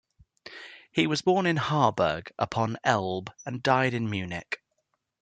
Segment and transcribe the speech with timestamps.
[0.91, 4.59] He was born in Harburg upon Elbe and died in Munich.